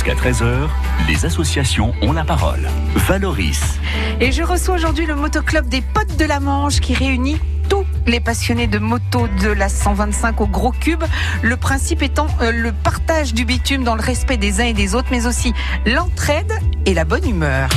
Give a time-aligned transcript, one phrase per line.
[0.00, 0.66] Jusqu'à 13h,
[1.08, 2.70] les associations ont la parole.
[2.94, 3.60] Valoris.
[4.18, 7.36] Et je reçois aujourd'hui le motoclub des Potes de la Manche qui réunit
[7.68, 11.04] tous les passionnés de moto de la 125 au gros cube.
[11.42, 14.94] Le principe étant euh, le partage du bitume dans le respect des uns et des
[14.94, 15.52] autres, mais aussi
[15.84, 16.50] l'entraide
[16.86, 17.68] et la bonne humeur.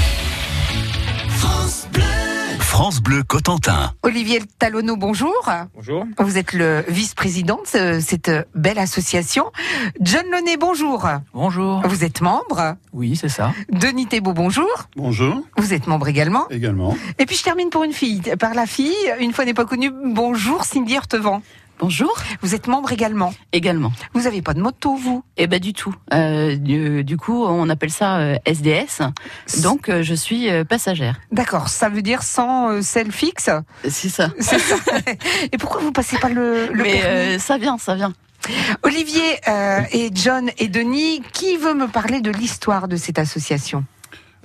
[2.74, 3.94] France Bleu Cotentin.
[4.02, 5.48] Olivier Talonneau, bonjour.
[5.76, 6.08] Bonjour.
[6.18, 9.52] Vous êtes le vice-président de ce- cette belle association.
[10.02, 11.08] John Launay, bonjour.
[11.36, 11.82] Bonjour.
[11.88, 12.76] Vous êtes membre.
[12.92, 13.54] Oui, c'est ça.
[13.72, 14.68] Denis Thébault, bonjour.
[14.96, 16.50] Bonjour, Vous êtes membre également.
[16.50, 16.98] également.
[17.20, 18.22] Et puis je termine pour une fille.
[18.40, 21.44] Par la fille, une fois n'est pas connue, bonjour Cindy Hurtevant.
[21.80, 22.14] Bonjour.
[22.42, 23.34] Vous êtes membre également.
[23.52, 23.92] Également.
[24.14, 25.24] Vous n'avez pas de moto, vous?
[25.38, 25.94] Eh ben du tout.
[26.14, 29.02] Euh, du, du coup, on appelle ça euh, SDS.
[29.62, 31.20] Donc, euh, je suis euh, passagère.
[31.32, 33.50] D'accord, ça veut dire sans euh, selle fixe?
[33.90, 34.30] C'est ça.
[34.40, 34.56] Ça.
[35.52, 37.04] Et pourquoi vous passez pas le, le Mais permis?
[37.06, 38.14] euh, ça vient, ça vient.
[38.84, 43.86] Olivier euh, et John et Denis, qui veut me parler de l'histoire de cette association?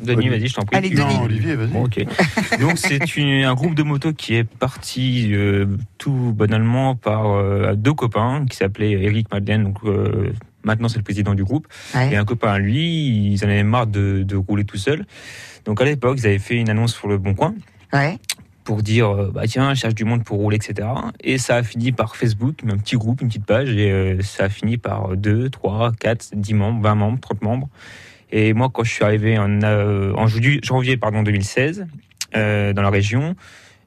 [0.02, 0.76] Denis, vas-y, je t'en prie.
[0.76, 1.14] Allez, Denis.
[1.16, 1.68] Non, Olivier, vas-y.
[1.68, 2.04] Bon, ok.
[2.60, 3.00] Donc c'est
[3.44, 5.66] un groupe de motos qui est parti euh,
[5.98, 10.32] tout banalement par euh, deux copains qui s'appelaient Eric Madeleine, donc euh,
[10.64, 12.12] maintenant c'est le président du groupe, Ouais.
[12.12, 15.04] et un copain à lui, ils en avaient marre de, de rouler tout seul.
[15.64, 17.54] Donc à l'époque, ils avaient fait une annonce sur le Bon Coin
[17.92, 18.18] Ouais.
[18.64, 20.88] pour dire bah tiens, je cherche du monde pour rouler, etc.
[21.20, 24.48] Et ça a fini par Facebook, un petit groupe, une petite page, et ça a
[24.48, 27.68] fini par 2, 3, 4, 10 membres, 20 membres, 30 membres.
[28.30, 31.86] Et moi, quand je suis arrivé en, euh, en janvier, pardon, 2016,
[32.36, 33.34] euh, dans la région,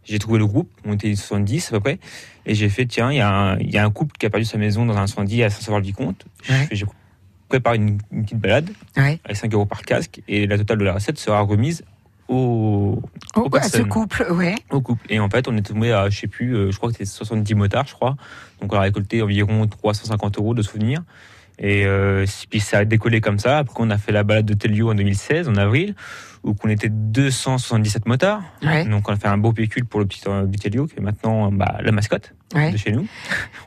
[0.04, 2.00] j'ai trouvé le groupe, on était 70 à peu près,
[2.48, 4.30] et j'ai fait tiens, il y, a un- il y a un couple qui a
[4.32, 6.26] perdu sa maison dans un incendie à Saint-Sauveur-le-Vicomte.
[6.50, 6.68] Ouais.
[6.72, 6.86] J'ai
[7.50, 9.20] préparé une, une petite balade Ouais.
[9.24, 11.84] avec 5 euros par casque, et la totale de la recette sera remise
[12.28, 13.00] au,
[13.54, 14.56] à ce couple, ouais.
[14.72, 15.06] au couple.
[15.10, 17.06] Et en fait, on est tombé à, je sais plus, euh, je crois que c'était
[17.06, 18.16] 70 motards, je crois.
[18.62, 21.04] Donc on a récolté environ 350 euros de souvenirs.
[21.64, 23.60] Et euh, puis ça a décollé comme ça.
[23.60, 25.94] Après, on a fait la balade de Telio en 2016, en avril,
[26.44, 28.42] où on était 277 motards.
[28.64, 28.84] Ouais.
[28.86, 31.52] Donc on a fait un beau pécule pour le petit, euh, Telio, qui est maintenant
[31.52, 32.72] bah, la mascotte Ouais.
[32.72, 33.08] de chez nous.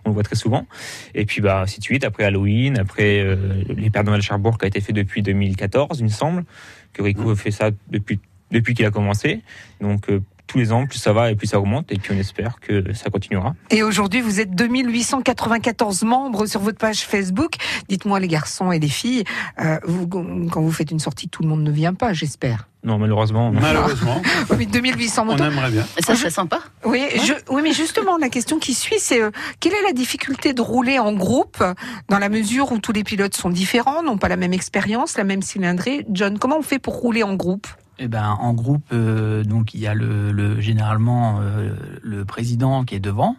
[0.04, 0.66] On le voit très souvent.
[1.14, 2.04] Et puis bah, ainsi de suite.
[2.04, 6.04] Après Halloween, après euh, les Pères Noël Cherbourg, qui a été fait depuis 2014, il
[6.04, 6.44] me semble.
[6.92, 9.40] Que Rico fait ça depuis, depuis qu'il a commencé.
[9.80, 11.90] Donc euh, tous les ans, plus ça va et plus ça augmente.
[11.90, 13.54] Et puis on espère que ça continuera.
[13.70, 17.54] Et aujourd'hui, vous êtes 2894 membres sur votre page Facebook.
[17.88, 19.24] Dites-moi, les garçons et les filles,
[19.60, 22.68] euh, vous, quand vous faites une sortie, tout le monde ne vient pas, j'espère.
[22.84, 23.50] Non, malheureusement.
[23.50, 23.60] non.
[23.60, 25.44] Malheureusement, Oui, mais 2800 on motos.
[25.44, 25.86] aimerait bien.
[26.00, 26.60] Ça serait sympa.
[26.84, 29.30] Oui, je, oui, mais justement, la question qui suit, c'est euh,
[29.60, 31.64] quelle est la difficulté de rouler en groupe
[32.10, 35.24] dans la mesure où tous les pilotes sont différents, n'ont pas la même expérience, la
[35.24, 36.04] même cylindrée?
[36.10, 37.66] John, comment on fait pour rouler en groupe?
[37.98, 42.84] Eh ben, en groupe, euh, donc il y a le, le- généralement euh, le président
[42.84, 43.36] qui est devant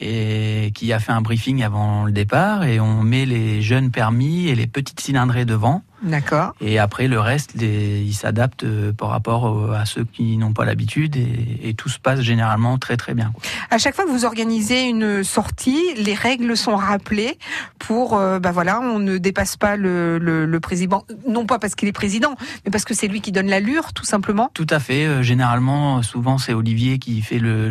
[0.00, 4.48] et qui a fait un briefing avant le départ et on met les jeunes permis
[4.48, 6.54] et les petites cylindrées devant D'accord.
[6.60, 10.52] et après le reste, les, ils s'adaptent euh, par rapport au- à ceux qui n'ont
[10.52, 13.30] pas l'habitude et, et tout se passe généralement très très bien.
[13.32, 13.42] quoi.
[13.70, 17.38] À chaque fois que vous organisez une sortie, les règles sont rappelées
[17.78, 21.74] pour, euh, bah voilà, on ne dépasse pas le, le, le président, non pas parce
[21.74, 22.34] qu'il est président,
[22.64, 24.50] mais parce que c'est lui qui donne l'allure, tout simplement.
[24.54, 25.06] Tout à fait.
[25.06, 27.70] euh, généralement, souvent c'est Olivier qui fait le,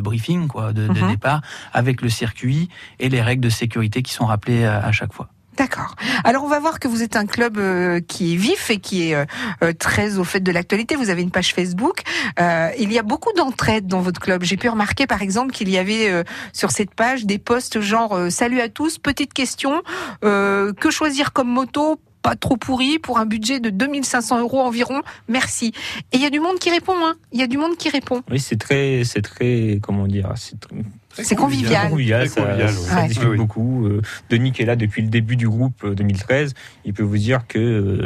[0.00, 1.10] briefing quoi, de, de Mhm.
[1.10, 1.40] départ
[1.72, 5.28] avec le circuit et les règles de sécurité qui sont rappelées à, à chaque fois.
[5.58, 5.96] D'accord.
[6.22, 9.10] Alors on va voir que vous êtes un club euh, qui est vif et qui
[9.10, 9.24] est euh,
[9.64, 10.94] euh, très au fait de l'actualité.
[10.94, 12.02] Vous avez une page Facebook.
[12.78, 14.44] Il y a beaucoup d'entraide dans votre club.
[14.44, 18.60] J'ai pu remarquer par exemple qu'il y avait sur cette page des posts genre Salut
[18.60, 19.82] à tous, petite question,
[20.22, 22.00] que choisir comme moto?
[22.22, 25.02] Pas trop pourri pour un budget de 2500 euros environ.
[25.28, 25.72] Merci.
[26.12, 26.94] Et il y a du monde qui répond.
[26.96, 27.14] Hein.
[27.32, 28.22] Il y a du monde qui répond.
[28.30, 30.32] Oui, c'est très, c'est très, comment dire,
[31.22, 31.90] C'est convivial.
[31.90, 33.08] convivial, ça, convivial, ça ouais.
[33.08, 33.36] discute Oui, oui.
[33.38, 33.86] beaucoup.
[33.86, 37.18] Euh, Denis qui est là depuis le début du groupe euh, 2013, il peut vous
[37.18, 38.04] dire que.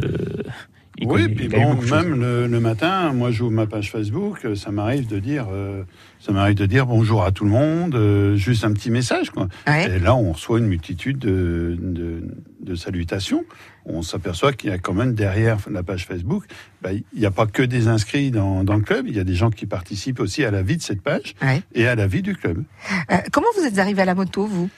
[0.98, 4.54] Il Oui, connaît- puis bon, même le, le matin, moi j'ouvre ma page Facebook, euh,
[4.54, 5.82] ça m'arrive de dire, euh,
[6.20, 9.48] ça m'arrive de dire bonjour à tout le monde, euh, juste un petit message quoi.
[9.66, 9.90] Ouais.
[9.96, 12.22] Et là, on reçoit une multitude de, de,
[12.60, 13.44] de salutations.
[13.84, 16.44] On s'aperçoit qu'il y a quand même derrière la page Facebook,
[16.82, 19.24] bah, il n'y a pas que des inscrits dans, dans le club, il y a
[19.24, 21.62] des gens qui participent aussi à la vie de cette page Ouais.
[21.74, 22.62] et à la vie du club.
[23.10, 24.70] Euh, comment vous êtes arrivé à la moto, vous?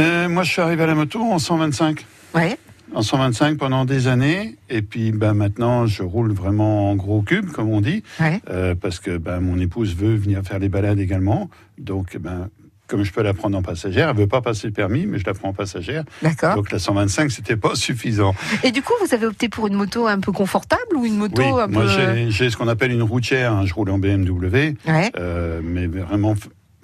[0.00, 2.04] Euh, moi, je suis arrivé à la moto en 125.
[2.34, 2.56] Ouais.
[2.94, 7.50] En 125 pendant des années, et puis bah, maintenant je roule vraiment en gros cube,
[7.50, 8.40] comme on dit, Ouais.
[8.50, 11.48] euh, parce que bah, mon épouse veut venir faire les balades également.
[11.78, 12.48] Donc, ben,
[12.88, 15.24] comme je peux la prendre en passagère, elle veut pas passer le permis, mais je
[15.24, 16.04] la prends en passagère.
[16.20, 16.56] D'accord.
[16.56, 18.34] Donc la 125, c'était pas suffisant.
[18.62, 21.40] Et du coup, vous avez opté pour une moto un peu confortable ou une moto
[21.40, 21.88] oui, un moi peu.
[21.88, 23.54] j'ai- j'ai ce qu'on appelle une routière.
[23.54, 25.10] hein, je roule en BMW, Ouais.
[25.18, 26.34] euh, mais vraiment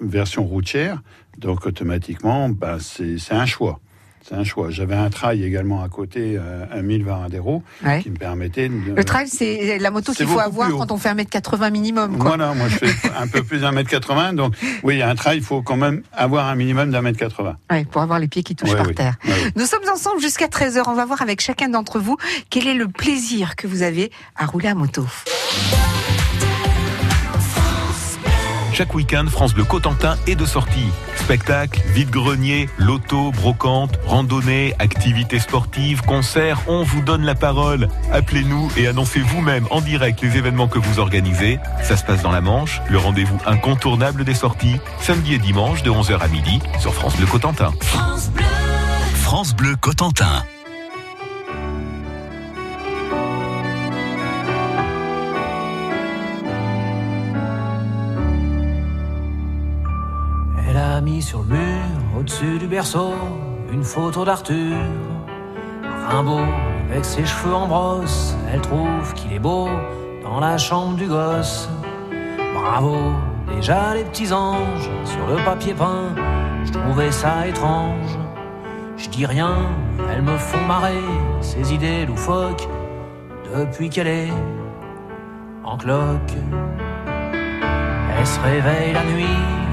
[0.01, 1.03] version routière.
[1.37, 3.79] Donc automatiquement, c'est c'est un choix.
[4.29, 4.69] C'est un choix.
[4.69, 8.01] J'avais un trail également à côté, euh, à 1020 adhéros, Ouais.
[8.03, 8.93] qui me permettait de...
[8.95, 12.17] Le trail, c'est la moto qu'il faut avoir quand on fait 1m80 minimum.
[12.17, 12.29] Quoi.
[12.29, 14.53] Voilà, moi je fais un peu plus d'un mètre 80, donc
[14.83, 17.57] oui, un trail, il faut quand même avoir un minimum d'un mètre 80.
[17.71, 18.93] Ouais, pour avoir les pieds qui touchent Ouais, par oui.
[18.95, 19.15] terre.
[19.25, 19.51] Ouais, oui.
[19.55, 20.83] Nous sommes ensemble jusqu'à 13h.
[20.87, 22.17] On va voir avec chacun d'entre vous
[22.49, 25.05] quel est le plaisir que vous avez à rouler à moto.
[28.79, 30.87] Chaque week-end, France Bleu Cotentin est de sortie.
[31.17, 37.89] Spectacles, vide-grenier, loto, brocante, randonnée, activités sportives, concerts, on vous donne la parole.
[38.13, 41.59] Appelez-nous et annoncez vous-même en direct les événements que vous organisez.
[41.83, 45.91] Ça se passe dans la Manche, le rendez-vous incontournable des sorties, samedi et dimanche de
[45.91, 47.73] 11h à midi sur France Bleu Cotentin.
[49.13, 50.45] France Bleu Cotentin.
[61.21, 63.13] Sur le mur, au-dessus du berceau,
[63.71, 64.75] une photo d'Arthur.
[66.07, 66.45] Rimbaud,
[66.89, 69.67] avec ses cheveux en brosse, elle trouve qu'il est beau
[70.23, 71.69] dans la chambre du gosse.
[72.53, 72.97] Bravo,
[73.55, 76.15] déjà les petits anges sur le papier peint,
[76.65, 78.17] je trouvais ça étrange.
[78.97, 79.55] Je dis rien,
[80.11, 81.03] elles me font marrer,
[81.41, 82.67] ces idées loufoques,
[83.55, 84.33] depuis qu'elle est
[85.63, 86.35] en cloque.
[88.17, 89.68] Elle se réveille la nuit,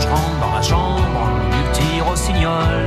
[0.00, 2.84] je rentre dans la chambre du petit rossignol.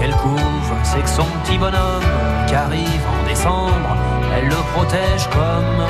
[0.00, 2.04] Quelle couve, c'est que son petit bonhomme
[2.46, 3.96] qui arrive en décembre,
[4.36, 5.86] elle le protège comme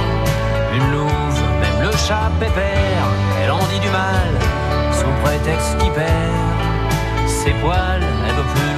[0.74, 1.40] une louve.
[1.60, 3.06] Même le chat pépère,
[3.42, 4.30] elle en dit du mal
[4.92, 6.08] sous prétexte qu'il perd
[7.26, 8.02] ses poils.
[8.26, 8.77] Elle veut plus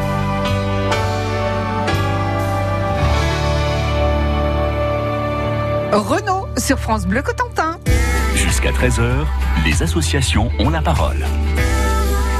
[5.91, 7.77] Renault sur France Bleu Cotentin.
[8.33, 9.25] Jusqu'à 13h,
[9.65, 11.25] les associations ont la parole.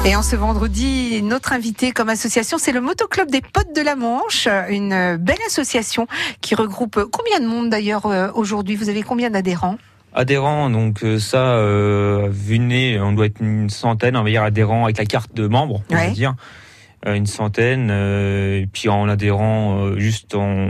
[0.06, 3.98] Et en ce vendredi, notre invité comme association, c'est le Motoclub des Potes de la
[3.98, 6.08] Manche, une belle association
[6.40, 8.78] qui regroupe combien de monde d'ailleurs euh, aujourd'hui?
[8.78, 9.78] Vous avez combien d'adhérents?
[10.14, 14.44] Adhérents, donc euh, ça, euh, vu nez, on doit être une centaine, on va dire
[14.44, 16.36] adhérents avec la carte de membre, on va dire.
[17.08, 20.70] Euh, une centaine, euh, et puis en adhérant euh, juste en,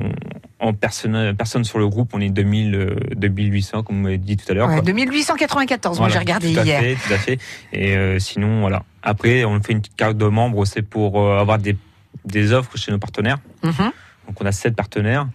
[0.62, 4.38] en personne, personne sur le groupe, on est 2000, euh, 2800, comme vous m'avez dit
[4.38, 4.70] tout à l'heure.
[4.70, 4.82] Ouais, quoi.
[4.84, 6.80] 2894, moi j'ai regardé tout à hier.
[6.80, 7.38] Fait, tout à fait.
[7.74, 8.84] Et euh, sinon, voilà.
[9.04, 11.76] Après, on fait une petite carte de membre, c'est pour euh, avoir des,
[12.24, 13.40] des offres chez nos partenaires.
[13.64, 13.92] Mhm.
[14.28, 15.28] Donc on a sept partenaires.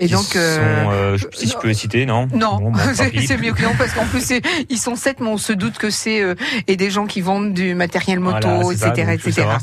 [0.00, 2.28] Et donc, euh, sont, euh, je- si je peux les citer, non?
[2.32, 5.38] Non, Bon, c'est mieux que non, parce qu'en plus, c'est- ils sont sept, mais on
[5.38, 6.34] se doute que c'est euh,
[6.66, 9.12] et des gens qui vendent du matériel moto, Voilà, c'est ça, etc.
[9.14, 9.32] etc.
[9.32, 9.60] savoir.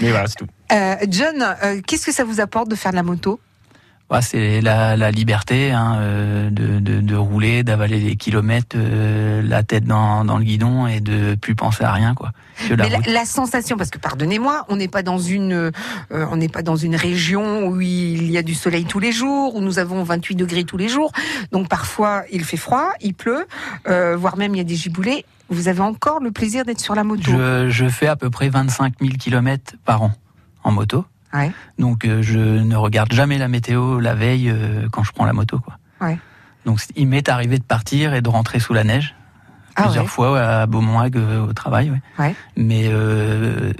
[0.00, 0.46] Mais voilà, c'est tout.
[0.72, 3.38] Euh, John, euh, qu'est-ce que ça vous apporte de faire de la moto?
[4.20, 9.64] C'est la, la, liberté hein, euh, de, de, de, rouler, d'avaler des kilomètres, euh, la
[9.64, 12.32] tête dans, dans, le guidon et de plus penser à rien quoi.
[12.70, 15.70] Mais la, sensation, parce que pardonnez-moi, on n'est pas dans une, euh,
[16.10, 19.56] on n'est pas dans une région où il y a du soleil tous les jours,
[19.56, 21.10] où nous avons 28 degrés tous les jours.
[21.50, 23.46] Donc parfois il fait froid, il pleut,
[23.84, 25.24] voire même il y a des giboulées.
[25.48, 27.30] Vous avez encore le plaisir d'être sur la moto?
[27.30, 30.12] Je, je fais à peu près 25 000 kilomètres par an
[30.64, 31.04] en moto.
[31.78, 35.32] Donc euh, je ne regarde jamais la météo la veille euh, quand je prends la
[35.32, 35.58] moto.
[35.58, 35.74] Quoi.
[36.64, 39.14] Donc il m'est arrivé de partir et de rentrer sous la neige.
[39.78, 41.92] Ah plusieurs fois à Beaumont-Hague euh, au travail.
[42.56, 42.90] Mais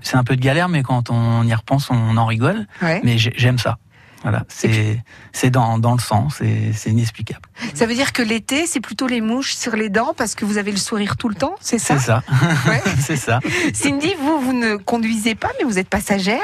[0.03, 2.67] c'est un peu de galère, mais quand on y repense, on en rigole.
[3.03, 3.79] Mais j'aime ça.
[4.27, 5.01] Voilà, c'est
[5.33, 7.43] c'est dans, dans le sang, c'est inexplicable.
[7.75, 10.59] Ça veut dire que l'été, c'est plutôt les mouches sur les dents parce que vous
[10.59, 11.97] avez le sourire tout le temps, c'est ça?
[11.97, 12.23] C'est ça.
[12.99, 13.39] c'est ça.
[13.73, 16.41] Cindy, vous vous ne conduisez pas, mais vous êtes passagère.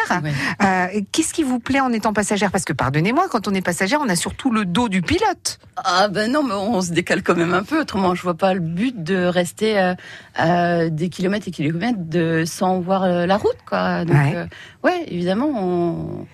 [0.63, 2.53] Euh, Qu'est-ce qui vous plaît en étant passagère?
[2.53, 5.59] Parce que pardonnez-moi, quand on est passagère, on a surtout le dos du pilote.
[5.75, 7.81] Ah ben non, mais on se décale quand même un peu.
[7.81, 9.95] Autrement, je vois pas le but de rester euh,
[10.39, 14.05] euh des kilomètres et kilomètres de sans voir la route, quoi.
[14.05, 14.47] Donc, ouais,
[14.85, 16.27] ouais évidemment, on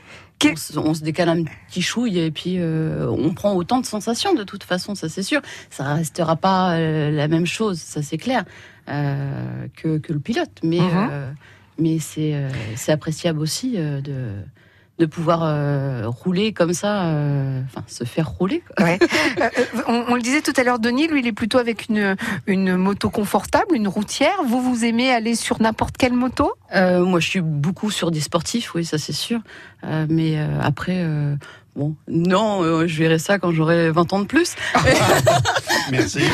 [0.76, 4.44] on, se décale un petit chouille et puis euh, on prend autant de sensations de
[4.44, 5.40] toute façon, ça c'est sûr.
[5.70, 8.44] Ça restera pas euh, la même chose, ça c'est clair,
[8.88, 10.60] euh, que, le pilote.
[10.62, 11.34] Mais, mhm.
[11.78, 14.34] mais c'est appréciable aussi de
[14.98, 18.62] de pouvoir euh, rouler comme ça, euh, enfin se faire rouler.
[18.80, 18.98] Ouais.
[19.40, 19.50] Euh,
[20.08, 23.08] on, le disait tout à l'heure, Denis, lui, il est plutôt avec une, une moto
[23.08, 24.36] confortable, une routière.
[24.46, 26.52] Vous, vous aimez aller sur n'importe quelle moto?
[26.74, 29.40] Moi, je suis beaucoup sur des sportifs, oui, ça c'est sûr.
[30.08, 31.04] mais après,
[31.76, 34.56] Bon, non, je verrai ça quand j'aurai 20 ans de plus.
[35.92, 36.20] Merci.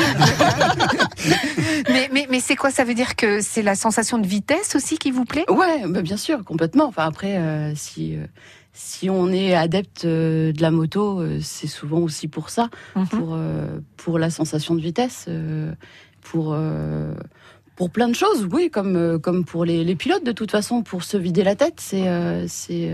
[2.35, 5.23] mais c'est quoi Ça veut dire que c'est la sensation de vitesse aussi qui vous
[5.23, 5.45] plaît?
[5.49, 6.85] Ouais, bah bien sûr, complètement.
[6.85, 8.17] Enfin après, si
[8.75, 13.07] si on est adepte euh, de la moto, euh, c'est souvent aussi pour ça, mhm.
[13.07, 15.29] pour euh, pour la sensation de vitesse,
[16.21, 16.55] pour
[17.75, 21.03] pour plein de choses, oui, comme comme pour les, les pilotes de toute façon, pour
[21.03, 22.05] se vider la tête, c'est
[22.47, 22.93] c'est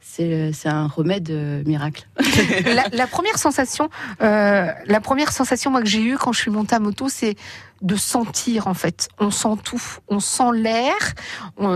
[0.00, 1.30] c'est un remède
[1.66, 2.08] miracle.
[2.64, 6.74] la, la, première sensation, la première sensation moi que j'ai eue quand je suis montée
[6.74, 7.36] à moto, c'est
[7.82, 9.08] de sentir en fait.
[9.18, 10.94] On sent tout, on sent l'air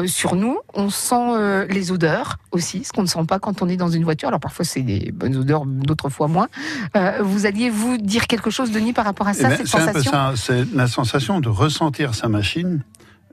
[0.06, 3.68] sur nous, on sent euh, les odeurs aussi, ce qu'on ne sent pas quand on
[3.68, 4.28] est dans une voiture.
[4.28, 6.48] Alors parfois c'est des bonnes odeurs, d'autres fois moins.
[6.96, 9.66] Euh, vous alliez vous dire quelque chose, Denis, par rapport à ça, eh ben, cette
[9.66, 12.82] sensation C'est la sensation de ressentir sa machine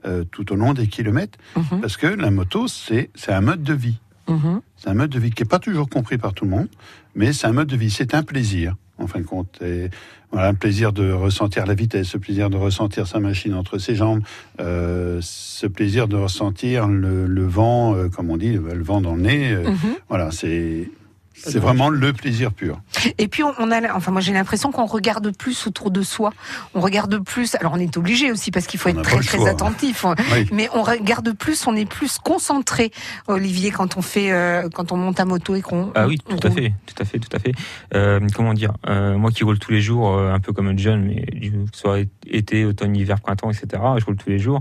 [0.06, 1.80] euh, tout au long des kilomètres, mhm.
[1.80, 4.00] parce que la moto c'est un mode de vie.
[4.28, 4.60] Mhm.
[4.76, 6.68] C'est un mode de vie qui n'est pas toujours compris par tout le monde,
[7.14, 9.60] mais c'est un mode de vie, c'est un plaisir en fin de compte.
[9.62, 9.90] Et
[10.34, 13.94] voilà, un plaisir de ressentir la vitesse, ce plaisir de ressentir sa machine entre ses
[13.94, 14.20] jambes,
[14.60, 19.22] euh, ce plaisir de ressentir le, vent, euh, comme on dit, le, vent dans le
[19.22, 19.52] nez.
[19.52, 19.94] Euh, mhm.
[20.08, 20.90] Voilà, c'est
[21.34, 22.80] c'est vraiment le plaisir pur.
[23.18, 26.32] Et puis on a, enfin moi j'ai l'impression qu'on regarde plus autour de soi.
[26.74, 27.54] On regarde plus.
[27.56, 30.06] Alors on est obligé aussi parce qu'il faut être très très attentif.
[30.52, 32.92] Mais on regarde plus, on est plus concentré.
[33.26, 35.92] Olivier, quand on fait, euh, quand on monte à moto et qu'on.
[35.94, 37.52] Ah oui, tout à fait, tout à fait, tout à fait.
[37.94, 41.04] Euh, comment dire euh, Moi qui roule tous les jours, un peu comme un jeune,
[41.04, 43.82] mais que ce soit été, automne, hiver, printemps, etc.
[43.98, 44.60] Je roule tous les jours.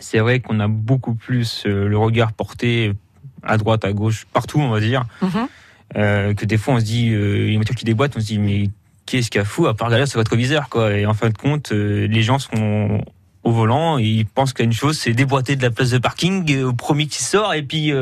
[0.00, 2.94] c'est vrai qu'on a beaucoup plus le regard porté
[3.42, 5.04] à droite, à gauche, partout, on va dire.
[5.22, 5.48] Mhm.
[5.96, 8.38] Euh, que des fois, on se dit, euh, une voiture qui déboîte, on se dit,
[8.38, 8.70] mais
[9.06, 10.92] qu'est-ce qu'il y a fou à part regarder sur votre viseur, quoi.
[10.92, 13.00] Et en fin de compte, euh, les gens sont
[13.44, 16.74] au volant et ils pensent qu'une chose, c'est déboîter de la place de parking au
[16.74, 17.92] premier qui sort et puis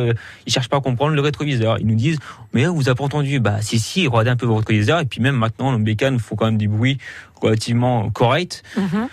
[0.47, 1.79] ils cherchent pas à comprendre le rétroviseur.
[1.79, 2.19] Ils nous disent,
[2.53, 3.39] mais vous avez pas entendu?
[3.39, 6.35] Bah si si, regardez un peu votre rétroviseur et puis même maintenant, nos bécanes font
[6.35, 6.99] quand même du bruit
[7.41, 8.65] relativement correct.
[8.77, 9.09] Mhm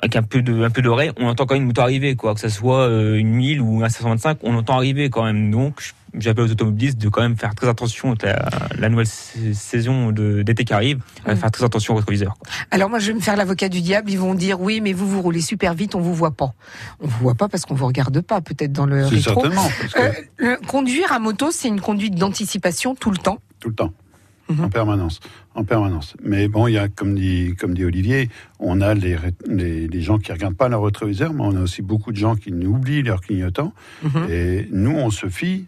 [0.00, 2.34] avec un peu de un peu d'oreille, on entend quand même une moto arriver, quoi.
[2.34, 5.50] Que ce soit euh, une 1000 ou un 525, on entend arriver quand même.
[5.50, 10.64] Donc, j'appelle aux automobilistes de quand même faire très attention à la, nouvelle saison d'été
[10.64, 12.36] qui arrive, à faire très attention au rétroviseur.
[12.70, 14.10] Alors moi, je vais me faire l'avocat du diable.
[14.10, 16.54] Ils vont dire oui, mais vous vous roulez super vite, on vous voit pas.
[17.00, 19.42] On vous voit pas parce qu'on vous regarde pas, peut-être dans le rétro.
[19.42, 19.68] Certainement.
[20.40, 23.38] Euh, conduire à moto, c'est une conduite d'anticipation tout le temps.
[23.60, 23.92] Tout le temps.
[24.48, 24.64] Mhm.
[24.64, 25.20] En permanence,
[25.54, 26.16] en permanence.
[26.22, 30.18] Mais bon, il y a, comme dit, comme dit Olivier, on a les, les, gens
[30.18, 33.20] qui regardent pas leur rétroviseur, mais on a aussi beaucoup de gens qui oublient leur
[33.20, 33.72] clignotant.
[34.02, 34.26] Mhm.
[34.30, 35.66] Et nous, on se fie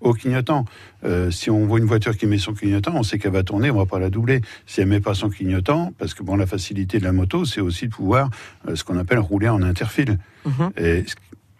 [0.00, 0.64] au clignotant.
[1.04, 3.70] Euh, si on voit une voiture qui met son clignotant, on sait qu'elle va tourner,
[3.70, 4.40] on va pas la doubler.
[4.66, 7.60] Si elle met pas son clignotant, parce que bon, la facilité de la moto, c'est
[7.60, 8.30] aussi de pouvoir
[8.68, 10.18] euh, ce qu'on appelle rouler en interfile.
[10.44, 10.70] Mhm.
[10.76, 11.04] Et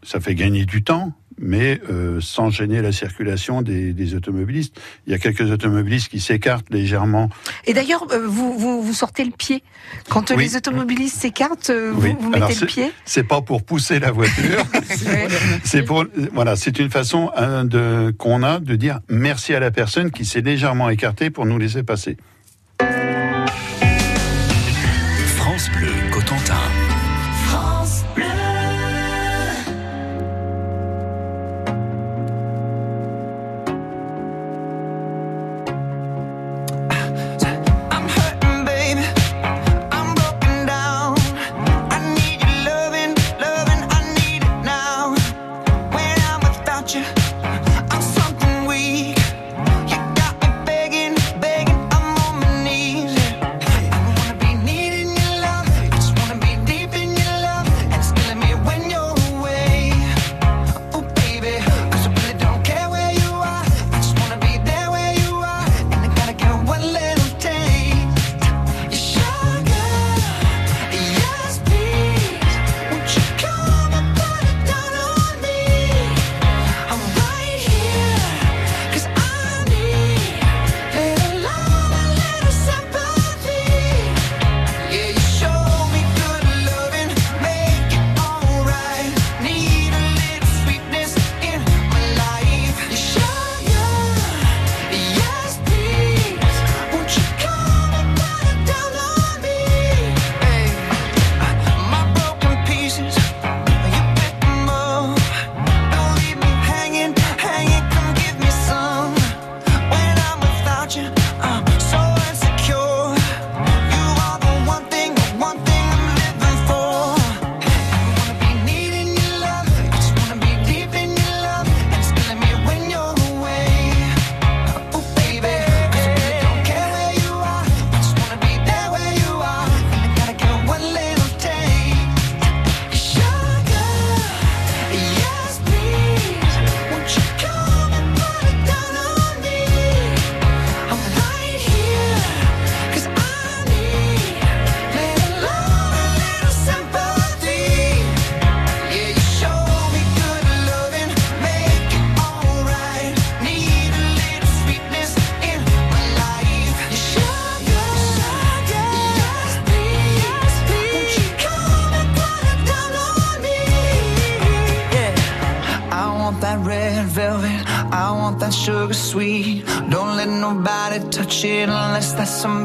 [0.03, 4.81] ça fait gagner du temps, mais euh, sans gêner la circulation des, des, automobilistes.
[5.07, 7.31] Il y a quelques automobilistes qui s'écartent légèrement.
[7.65, 9.63] Et d'ailleurs, euh, vous, vous, vous, sortez le pied.
[10.09, 14.13] Quand euh, les automobilistes s'écartent, vous, vous, mettez le pied C'est pas pour pousser la
[14.13, 14.65] voiture.
[15.65, 17.31] c'est pour voilà, c'est une façon
[17.65, 21.59] de qu'on a de dire merci à la personne qui s'est légèrement écartée pour nous
[21.59, 22.17] laisser passer.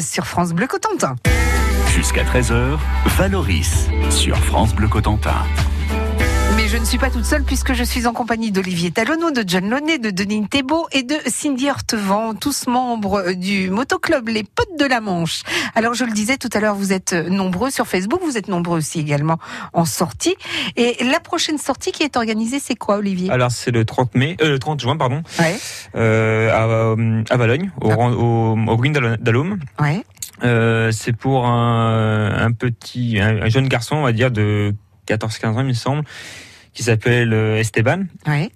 [0.00, 1.16] sur France Bleu Cotentin.
[1.94, 2.78] Jusqu'à 13h,
[3.16, 5.34] Valoris sur France Bleu Cotentin.
[6.70, 9.70] Je ne suis pas toute seule puisque je suis en compagnie d'Olivier Talonneau, de John
[9.70, 14.84] Launay, de Denis Thébault et de Cindy Hortevent, tous membres du motoclub Les Potes de
[14.84, 15.44] la Manche.
[15.74, 18.76] Alors je le disais tout à l'heure, vous êtes nombreux sur Facebook, vous êtes nombreux
[18.76, 19.38] aussi également
[19.72, 20.36] en sortie.
[20.76, 23.30] Et la prochaine sortie qui est organisée, c'est quoi Olivier?
[23.30, 25.56] Alors c'est le 30 mai, euh, le 30 juin pardon, ouais.
[25.96, 28.10] euh, à, à, Valogne, au, ah.
[28.10, 29.58] au, au Green d'Alôme.
[29.80, 30.04] Ouais.
[30.44, 34.74] Euh, c'est pour un, un petit, un, un jeune garçon, on va dire de
[35.08, 36.04] 14-15 ans, il me semble,
[36.78, 38.04] qui s'appelle euh, Esteban.
[38.28, 38.50] Ouais.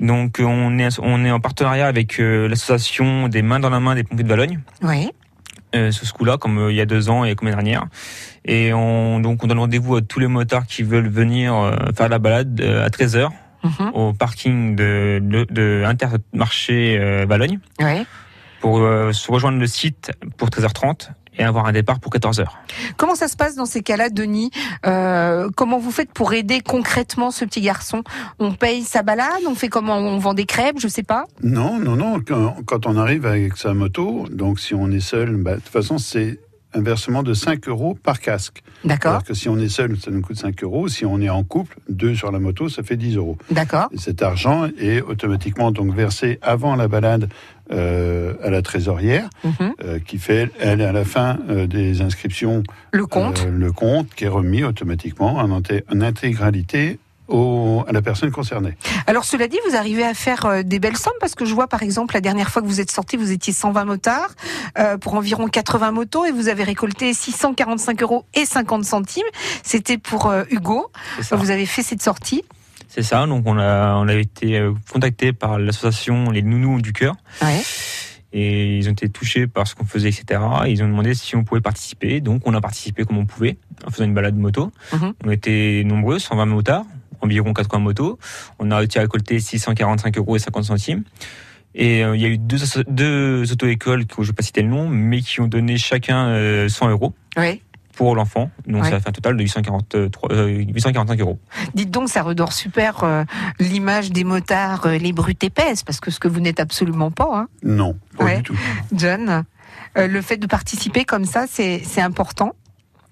[0.00, 3.94] Donc on est on est en partenariat avec euh, l'association des mains dans la main
[3.94, 4.60] des pompiers de Valogne.
[4.80, 5.10] Ouais.
[5.74, 7.84] Euh, ce coup-là, comme euh, il y a deux ans et comme l'année dernière.
[8.46, 12.08] Et on, donc on donne rendez-vous à tous les motards qui veulent venir euh, faire
[12.08, 13.28] la balade à 13h
[13.64, 13.90] Mhm.
[13.92, 16.96] au parking de, de, de Intermarché
[17.28, 18.04] Valogne Ouais.
[18.60, 22.44] pour se rejoindre le site pour 13h30 et avoir un départ pour 14h.
[22.96, 24.50] Comment ça se passe dans ces cas-là, Denis?
[24.86, 28.02] Euh, Comment vous faites pour aider concrètement ce petit garçon?
[28.38, 29.42] On paye sa balade?
[29.48, 29.96] On fait comment?
[29.96, 30.78] On vend des crêpes?
[30.78, 31.24] Je sais pas.
[31.42, 32.20] Non, non, non.
[32.26, 35.68] Quand, quand on arrive avec sa moto, donc si on est seul, bah, de toute
[35.68, 36.40] façon, c'est
[36.74, 38.62] un versement de 5 euros par casque.
[38.84, 39.12] D'accord.
[39.12, 40.86] Alors que si on est seul, ça nous coûte 5 euros.
[40.86, 43.38] Si on est en couple, deux sur la moto, ça fait 10 euros.
[43.50, 43.88] D'accord.
[43.90, 47.30] Et cet argent est automatiquement donc versé avant la balade
[47.72, 49.72] euh, à la trésorière, Mhm.
[49.84, 53.44] euh, qui fait, elle, à la fin euh, des inscriptions, Le compte.
[53.46, 58.30] euh, le compte qui est remis automatiquement en, inté- en intégralité au, à la personne
[58.30, 58.74] concernée.
[59.06, 61.66] Alors cela dit, vous arrivez à faire euh, des belles sommes parce que je vois
[61.68, 64.30] par exemple la dernière fois que vous êtes sorti, vous étiez 120 motards
[64.78, 69.26] euh, pour environ 80 motos et vous avez récolté 645 euros et 50 centimes.
[69.62, 70.90] C'était pour euh, Hugo.
[71.32, 72.44] Vous avez fait cette sortie.
[72.88, 73.26] C'est ça.
[73.26, 77.14] Donc on a on a été euh, contacté par l'association Les Nounous du cœur.
[77.42, 77.60] Ouais.
[78.32, 80.40] et ils ont été touchés par ce qu'on faisait, etc.
[80.66, 82.20] Et ils ont demandé si on pouvait participer.
[82.20, 84.70] Donc, on a participé comme on pouvait, en faisant une balade moto.
[84.92, 85.14] Mhm.
[85.24, 86.84] On était nombreux, 120 motards,
[87.20, 88.18] environ 80 motos.
[88.58, 91.04] On a réussi à récolter 645 euros et 50 centimes.
[91.74, 94.68] Et euh, il y a eu deux, auto-écoles, que je ne vais pas citer le
[94.68, 97.14] nom, mais qui ont donné chacun euh, 100 euros.
[97.98, 98.50] Pour l'enfant.
[98.66, 98.90] Donc, Ouais.
[98.90, 101.38] ça fait un total de 843, euh, 845 euros.
[101.74, 103.24] Dites donc, ça redore super euh,
[103.58, 107.28] l'image des motards, euh, les brutes épaisses, parce que ce que vous n'êtes absolument pas,
[107.34, 108.36] hein, Non, pas Ouais.
[108.36, 108.56] du tout.
[108.92, 109.44] John.
[109.96, 112.52] Euh, le fait de participer comme ça, c'est c'est important?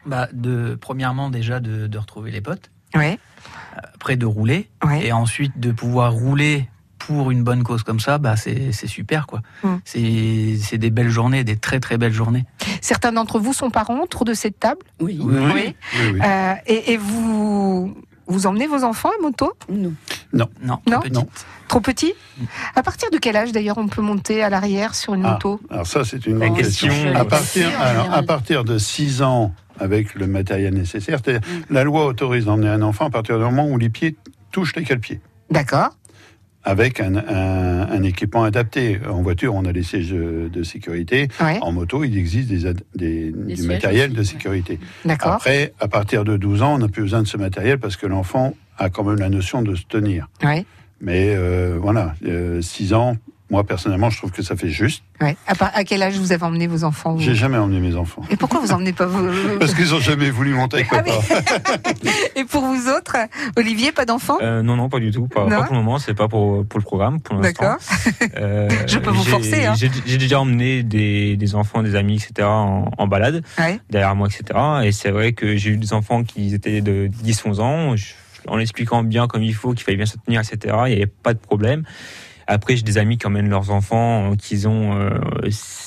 [0.07, 2.71] Bah, de, premièrement, déjà, de, de retrouver les potes.
[2.95, 3.19] Ouais.
[3.95, 4.71] Après, de rouler.
[4.85, 5.05] Ouais.
[5.07, 6.69] Et ensuite, de pouvoir rouler
[7.07, 9.41] pour une bonne cause comme ça, bah, c'est super, quoi.
[9.63, 9.77] Mm.
[9.85, 12.45] C'est des belles journées, des très, très belles journées.
[12.81, 14.81] Certains d'entre vous sont parents autour de cette table?
[15.01, 15.19] Oui.
[15.23, 15.53] Oui, Oui.
[15.55, 16.21] oui, oui.
[16.25, 17.95] Euh, et, et vous
[18.29, 19.53] vous emmenez vos enfants à moto?
[19.69, 19.93] Non.
[20.33, 20.79] Non, Non.
[21.13, 21.27] Non.
[21.69, 22.13] Trop petits
[22.75, 25.33] À partir de quel âge d'ailleurs on peut monter à l'arrière sur une Ah.
[25.35, 25.61] moto?
[25.71, 28.23] Alors ça, c'est une grande question- À partir, alors, à
[28.65, 33.11] de 6 ans, avec le matériel nécessaire, c'est-à-dire, la loi autorise d'emmener un enfant à
[33.11, 34.17] partir du moment où les pieds
[34.51, 35.21] touchent les cale-pieds.
[35.51, 35.91] D'accord.
[36.69, 38.99] Avec un, un- un équipement adapté.
[39.09, 41.29] En voiture, on a les sièges de, sécurité.
[41.41, 41.59] Ouais.
[41.63, 44.81] En moto, il existe des, des- du matériel aussi, de sécurité.
[45.37, 48.07] Après, à partir de 12 ans, on n'a plus besoin de ce matériel parce que
[48.07, 50.29] l'enfant a quand même la notion de se tenir.
[50.43, 50.65] Ouais.
[51.01, 52.15] Mais euh, voilà,
[52.61, 53.17] 6 ans,
[53.51, 55.03] moi personnellement, je trouve que ça fait juste.
[55.21, 55.37] Ouais.
[55.47, 58.23] À, quel âge vous avez emmené vos enfants vous J'ai jamais emmené mes enfants.
[58.31, 59.25] Et pourquoi vous emmenez pas vos
[59.61, 61.93] Parce qu'ils ont jamais voulu monter avec Ah papa.
[62.37, 63.17] Et pour vous autres,
[63.57, 65.27] Olivier, pas d'enfants Euh, non, non, pas du tout.
[65.29, 65.99] Pas, pour le moment.
[65.99, 67.21] C'est pas pour, pour le programme.
[67.21, 67.65] Pour l'instant.
[67.65, 67.79] D'accord.
[68.37, 69.75] Euh, Je peux vous forcer, hein.
[69.77, 72.49] J'ai j'ai déjà emmené des, des enfants, des amis, etc.
[72.49, 73.79] en, en balade Ouais.
[73.91, 74.59] derrière moi, etc.
[74.85, 77.97] Et c'est vrai que j'ai eu des enfants qui étaient de 10-11 ans.
[77.97, 78.15] Je-
[78.49, 80.57] en expliquant bien comme il faut, qu'il fallait bien se tenir, etc.
[80.87, 81.83] Il n'y avait pas de problème.
[82.47, 85.19] Après, j'ai des amis qui emmènent leurs enfants, euh, qui ont euh,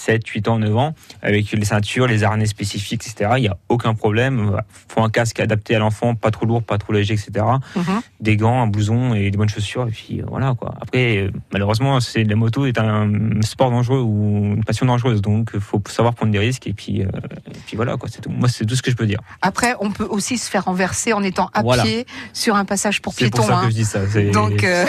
[0.10, 3.34] 7, 8 ans, 9 ans, avec les ceintures, les harnais spécifiques, etc.
[3.38, 4.48] Il n'y a aucun problème.
[4.48, 4.66] Voilà.
[4.88, 7.46] faut un casque adapté à l'enfant, pas trop lourd, pas trop léger, etc
[7.76, 8.02] Mhm.
[8.20, 9.88] des gants, un blouson et des bonnes chaussures.
[9.88, 10.74] Et puis euh, voilà quoi.
[10.82, 13.08] Après, euh, malheureusement, c'est la moto est un
[13.42, 16.66] sport dangereux ou une passion dangereuse, donc il faut savoir prendre des risques.
[16.66, 17.06] Et puis, euh,
[17.48, 18.10] et puis voilà quoi.
[18.12, 18.32] C'est tout.
[18.32, 19.20] Moi, c'est tout ce que je peux dire.
[19.44, 21.84] Après, on peut aussi se faire renverser en étant à Voilà.
[21.84, 23.38] pied sur un passage pour C'est piétons.
[23.38, 23.66] pour ça hein.
[23.66, 24.00] que je dis ça.
[24.10, 24.86] C'est- Donc, c'est euh.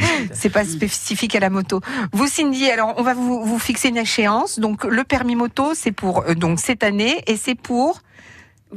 [0.32, 1.80] C'est pas spécifique à la moto.
[2.12, 4.58] Vous, Cindy, alors on va vous, vous fixer une échéance.
[4.64, 8.00] Donc le permis moto, c'est pour euh, donc cette année et c'est pour.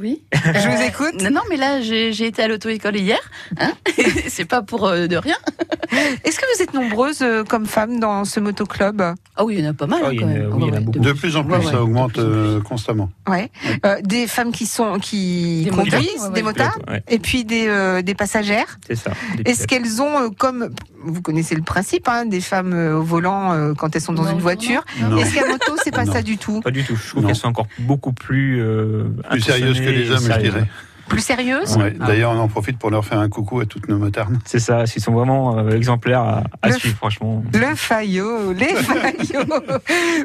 [0.00, 0.22] Oui.
[0.32, 1.22] Je vous écoute.
[1.22, 3.18] Non, non, mais là, j'ai été à l'auto-école hier.
[3.58, 3.72] Hein
[4.28, 5.36] c'est pas pour euh, de rien.
[6.24, 9.00] Est-ce que vous êtes nombreuses euh, comme femmes dans ce motoclub?
[9.00, 10.00] Ah oui, il y en a pas mal.
[10.04, 10.52] Oh, il y quand en a- même.
[10.52, 10.98] oui, il y en a Ouais, ouais, beaucoup.
[11.00, 12.32] De plus en plus, Ouais, ça augmente plus en plus.
[12.32, 13.10] euh, constamment.
[13.28, 13.50] Ouais.
[13.86, 17.44] Euh, des femmes qui sont qui Des conduisent, motards, ouais, des motards, Ouais, et puis
[17.44, 18.78] des euh, des passagères.
[18.86, 19.10] c'est ça.
[19.44, 20.70] Est-ce qu'elles ont euh, comme
[21.04, 24.24] vous connaissez le principe hein, des femmes euh, au volant euh, quand elles sont dans
[24.24, 24.84] Non, une voiture.
[25.00, 25.16] Non.
[25.16, 26.12] Est-ce qu'à moto c'est pas Non.
[26.12, 26.60] ça du tout?
[26.60, 26.96] Pas du tout.
[26.96, 30.52] Je trouve qu'elles sont encore beaucoup plus euh, Plus sérieuses que les hommes, je sérieuses.
[30.54, 30.66] dirais.
[31.08, 31.94] Plus sérieuse Ouais.
[32.00, 32.06] Ah.
[32.06, 34.36] D'ailleurs, on en profite pour leur faire un coucou à toutes nos motardes.
[34.44, 34.84] C'est ça.
[34.94, 37.42] Ils sont vraiment euh, exemplaires à, suivre, franchement.
[37.52, 39.44] Le faillot, les faillots.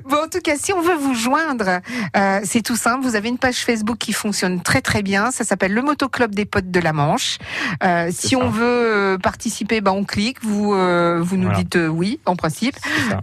[0.10, 1.80] Bon, en tout cas, si on veut vous joindre,
[2.18, 3.04] euh, c'est tout simple.
[3.06, 5.32] Vous avez une page Facebook qui fonctionne très très bien.
[5.32, 7.38] Ça s'appelle le Motoclub des potes de la Manche.
[7.84, 8.38] Euh, si ça.
[8.38, 10.38] on veut participer, bah, on clique.
[10.44, 11.60] Vous euh, vous nous Voilà.
[11.60, 12.76] dites euh, oui, en principe.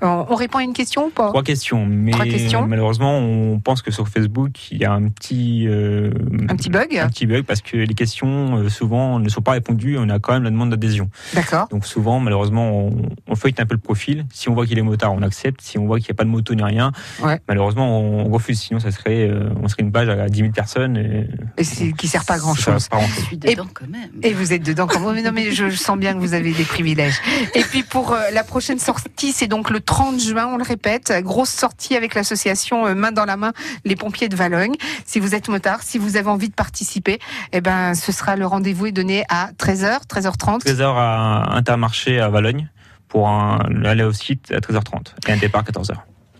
[0.02, 1.28] Euh, on répond à une question ou pas?
[1.28, 2.66] Trois questions, mais Trois questions.
[2.66, 6.10] malheureusement, on pense que sur Facebook, il y a un petit, euh,
[6.48, 9.50] Un petit bug un petit bug parce que les questions euh, souvent ne sont pas
[9.50, 9.98] répondues.
[9.98, 11.10] On a quand même la demande d'adhésion.
[11.34, 11.66] D'accord.
[11.68, 14.24] Donc souvent, malheureusement, on, on feuillete un peu le profil.
[14.32, 15.60] Si on voit qu'il est motard, on accepte.
[15.60, 17.40] Si on voit qu'il n'y a pas de moto ni rien, Ouais.
[17.48, 18.60] malheureusement, on refuse.
[18.60, 20.96] Sinon, ça serait, euh, on serait une page à 10 000 personnes.
[20.96, 21.26] Et,
[21.58, 22.82] Et c'est- qui sert pas à grand chose.
[22.82, 23.24] sert pas à grand Je chose.
[23.26, 24.10] suis dedans quand même.
[24.22, 25.14] Et vous êtes dedans quand même.
[25.16, 27.18] Mais non, mais je, je sens bien que vous avez des privilèges.
[27.56, 31.12] Et puis pour euh, la prochaine sortie, c'est donc le 30 juin, on le répète.
[31.24, 33.52] Grosse sortie avec l'association euh, Main dans la main,
[33.84, 34.74] les pompiers de Valogne.
[35.04, 37.18] Si vous êtes motard, si vous avez envie de participer,
[37.52, 40.64] eh ben, ce sera le rendez-vous est donné à 13h, 13h30.
[40.64, 42.68] 13h à Intermarché à Valogne
[43.08, 45.92] pour un, aller au site à 13h30 et un départ à 14h.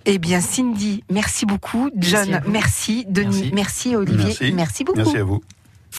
[0.07, 1.91] Eh bien, Cindy, merci beaucoup.
[1.95, 2.51] Merci John, vous.
[2.51, 3.05] merci.
[3.09, 3.53] Denis, Merci.
[3.55, 3.97] merci.
[3.97, 4.53] Olivier, Merci.
[4.53, 4.99] merci beaucoup.
[4.99, 5.43] Merci à vous.